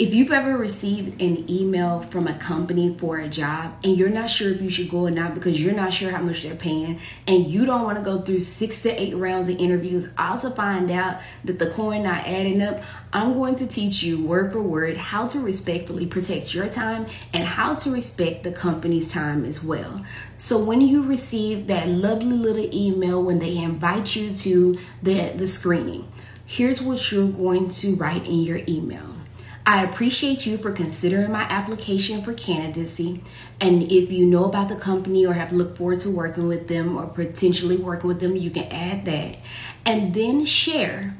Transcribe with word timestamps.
if 0.00 0.14
you've 0.14 0.32
ever 0.32 0.56
received 0.56 1.20
an 1.20 1.44
email 1.50 2.00
from 2.00 2.26
a 2.26 2.32
company 2.38 2.96
for 2.96 3.18
a 3.18 3.28
job 3.28 3.74
and 3.84 3.98
you're 3.98 4.08
not 4.08 4.30
sure 4.30 4.50
if 4.50 4.62
you 4.62 4.70
should 4.70 4.88
go 4.88 5.00
or 5.00 5.10
not 5.10 5.34
because 5.34 5.62
you're 5.62 5.74
not 5.74 5.92
sure 5.92 6.10
how 6.10 6.22
much 6.22 6.42
they're 6.42 6.54
paying 6.54 6.98
and 7.26 7.46
you 7.48 7.66
don't 7.66 7.82
want 7.82 7.98
to 7.98 8.02
go 8.02 8.18
through 8.18 8.40
six 8.40 8.80
to 8.80 8.88
eight 8.98 9.14
rounds 9.14 9.50
of 9.50 9.58
interviews 9.58 10.10
all 10.16 10.40
to 10.40 10.48
find 10.52 10.90
out 10.90 11.20
that 11.44 11.58
the 11.58 11.68
coin 11.72 12.02
not 12.02 12.26
adding 12.26 12.62
up, 12.62 12.82
I'm 13.12 13.34
going 13.34 13.56
to 13.56 13.66
teach 13.66 14.02
you 14.02 14.24
word 14.24 14.52
for 14.52 14.62
word 14.62 14.96
how 14.96 15.28
to 15.28 15.40
respectfully 15.40 16.06
protect 16.06 16.54
your 16.54 16.70
time 16.70 17.04
and 17.34 17.44
how 17.44 17.74
to 17.74 17.90
respect 17.90 18.42
the 18.42 18.52
company's 18.52 19.12
time 19.12 19.44
as 19.44 19.62
well. 19.62 20.02
So 20.38 20.64
when 20.64 20.80
you 20.80 21.02
receive 21.02 21.66
that 21.66 21.88
lovely 21.88 22.38
little 22.38 22.74
email 22.74 23.22
when 23.22 23.38
they 23.38 23.58
invite 23.58 24.16
you 24.16 24.32
to 24.32 24.78
the, 25.02 25.32
the 25.36 25.46
screening, 25.46 26.10
here's 26.46 26.80
what 26.80 27.12
you're 27.12 27.28
going 27.28 27.68
to 27.68 27.96
write 27.96 28.24
in 28.24 28.40
your 28.40 28.62
email. 28.66 29.19
I 29.66 29.84
appreciate 29.84 30.46
you 30.46 30.56
for 30.56 30.72
considering 30.72 31.30
my 31.30 31.42
application 31.42 32.22
for 32.22 32.32
candidacy. 32.32 33.22
And 33.60 33.82
if 33.84 34.10
you 34.10 34.24
know 34.24 34.46
about 34.46 34.68
the 34.68 34.76
company 34.76 35.26
or 35.26 35.34
have 35.34 35.52
looked 35.52 35.78
forward 35.78 36.00
to 36.00 36.10
working 36.10 36.48
with 36.48 36.68
them 36.68 36.96
or 36.96 37.06
potentially 37.06 37.76
working 37.76 38.08
with 38.08 38.20
them, 38.20 38.36
you 38.36 38.50
can 38.50 38.64
add 38.64 39.04
that. 39.04 39.36
And 39.84 40.14
then 40.14 40.44
share 40.44 41.16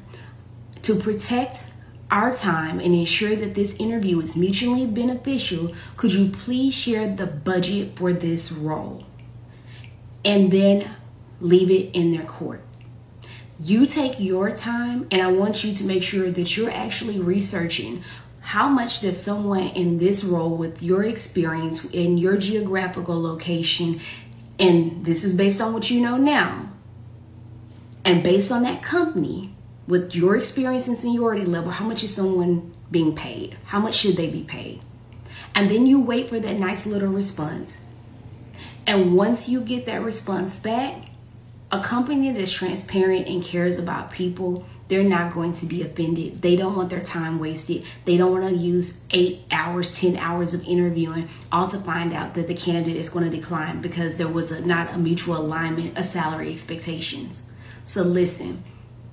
to 0.83 0.95
protect 0.95 1.67
our 2.11 2.33
time 2.33 2.81
and 2.81 2.95
ensure 2.95 3.37
that 3.37 3.55
this 3.55 3.77
interview 3.77 4.19
is 4.21 4.35
mutually 4.37 4.87
beneficial. 4.87 5.75
Could 5.97 6.15
you 6.15 6.31
please 6.31 6.75
share 6.75 7.09
the 7.15 7.27
budget 7.27 7.95
for 7.95 8.13
this 8.13 8.51
role? 8.51 9.05
And 10.25 10.51
then 10.51 10.91
leave 11.41 11.71
it 11.71 11.95
in 11.95 12.13
their 12.13 12.25
court. 12.25 12.63
You 13.63 13.85
take 13.85 14.19
your 14.19 14.51
time, 14.57 15.07
and 15.11 15.21
I 15.21 15.31
want 15.31 15.65
you 15.65 15.75
to 15.75 15.85
make 15.85 16.03
sure 16.03 16.31
that 16.31 16.57
you're 16.57 16.71
actually 16.71 17.21
researching 17.21 18.03
how 18.51 18.69
much 18.69 19.01
does 19.01 19.23
someone 19.23 19.69
in 19.69 19.99
this 19.99 20.25
role 20.25 20.57
with 20.57 20.83
your 20.83 21.05
experience 21.05 21.85
in 21.87 22.19
your 22.19 22.37
geographical 22.37 23.21
location 23.21 24.01
and 24.59 25.05
this 25.05 25.23
is 25.23 25.33
based 25.33 25.61
on 25.61 25.73
what 25.73 25.91
you 25.91 26.01
know 26.01 26.17
now 26.17 26.69
and 28.05 28.23
based 28.23 28.51
on 28.51 28.63
that 28.63 28.83
company 28.83 29.55
with 29.87 30.15
your 30.15 30.37
experience 30.37 30.89
and 30.89 30.97
seniority 30.97 31.45
level 31.45 31.71
how 31.71 31.87
much 31.87 32.03
is 32.03 32.15
someone 32.15 32.73
being 32.91 33.15
paid? 33.15 33.57
How 33.67 33.79
much 33.79 33.95
should 33.95 34.17
they 34.17 34.29
be 34.29 34.43
paid? 34.43 34.81
And 35.55 35.71
then 35.71 35.87
you 35.87 36.01
wait 36.01 36.29
for 36.29 36.41
that 36.41 36.59
nice 36.59 36.87
little 36.87 37.13
response. 37.13 37.81
And 38.87 39.15
once 39.15 39.49
you 39.49 39.61
get 39.61 39.87
that 39.87 40.03
response 40.03 40.59
back 40.59 41.10
a 41.73 41.81
company 41.81 42.33
that's 42.33 42.51
transparent 42.51 43.29
and 43.29 43.45
cares 43.45 43.79
about 43.79 44.11
people 44.11 44.65
they're 44.91 45.05
not 45.05 45.33
going 45.33 45.53
to 45.53 45.67
be 45.67 45.83
offended. 45.83 46.43
They 46.43 46.57
don't 46.57 46.75
want 46.75 46.91
their 46.91 47.05
time 47.05 47.39
wasted. 47.39 47.85
They 48.07 48.17
don't 48.17 48.33
want 48.33 48.53
to 48.53 48.61
use 48.61 49.01
eight 49.13 49.45
hours, 49.53 49.97
10 49.97 50.17
hours 50.17 50.53
of 50.53 50.65
interviewing, 50.65 51.29
all 51.53 51.69
to 51.69 51.79
find 51.79 52.13
out 52.13 52.35
that 52.35 52.49
the 52.49 52.55
candidate 52.55 52.97
is 52.97 53.09
going 53.09 53.31
to 53.31 53.35
decline 53.35 53.81
because 53.81 54.17
there 54.17 54.27
was 54.27 54.51
a, 54.51 54.61
not 54.67 54.93
a 54.93 54.99
mutual 54.99 55.37
alignment 55.37 55.97
of 55.97 56.07
salary 56.07 56.53
expectations. 56.53 57.43
So 57.85 58.03
listen, 58.03 58.65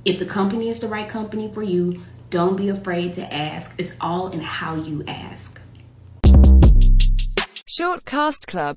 if 0.03 0.17
the 0.17 0.25
company 0.25 0.67
is 0.67 0.79
the 0.79 0.87
right 0.87 1.07
company 1.07 1.53
for 1.53 1.61
you, 1.61 2.01
don't 2.31 2.55
be 2.55 2.69
afraid 2.69 3.13
to 3.13 3.31
ask. 3.31 3.75
It's 3.77 3.91
all 4.01 4.29
in 4.29 4.41
how 4.41 4.73
you 4.73 5.03
ask. 5.07 5.61
Short 7.67 8.03
Cast 8.05 8.47
Club 8.47 8.75